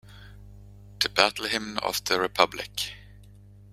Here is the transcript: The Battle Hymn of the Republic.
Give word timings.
The 0.99 1.09
Battle 1.09 1.45
Hymn 1.45 1.77
of 1.83 2.03
the 2.05 2.19
Republic. 2.19 2.89